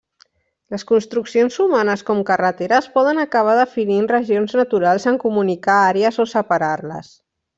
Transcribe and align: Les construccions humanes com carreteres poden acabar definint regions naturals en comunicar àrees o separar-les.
Les 0.75 0.83
construccions 0.91 1.57
humanes 1.65 2.03
com 2.07 2.23
carreteres 2.29 2.87
poden 2.95 3.21
acabar 3.25 3.55
definint 3.61 4.09
regions 4.13 4.57
naturals 4.63 5.07
en 5.13 5.21
comunicar 5.27 5.79
àrees 5.93 6.19
o 6.27 6.31
separar-les. 6.35 7.13